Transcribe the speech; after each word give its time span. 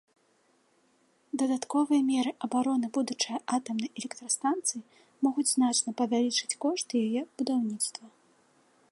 Дадатковыя 1.39 2.01
меры 2.11 2.31
абароны 2.47 2.87
будучай 2.97 3.37
атамнай 3.57 3.89
электрастанцыі 4.01 4.81
могуць 5.27 5.47
значна 5.55 5.89
павялічыць 5.99 6.57
кошт 6.65 6.87
яе 7.03 7.21
будаўніцтва. 7.43 8.05